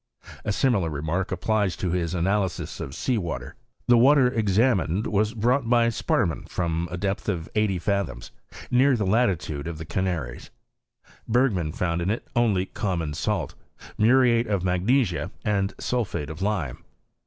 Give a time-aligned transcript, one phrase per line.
[0.25, 0.43] &.
[0.45, 3.53] i similar remark applies to his analysis of sea water..
[3.55, 8.31] I The water examined was brought by Sparmana from a depth of eighty fathoms,
[8.71, 10.49] near the latitude of tha Canaries:
[11.27, 13.53] Bergman found in it only common salt,
[13.99, 16.83] muriate of magnesia, and sulphate of lime.